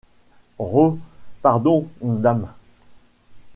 [0.57, 0.97] Rho
[1.43, 2.47] pardon m’dame!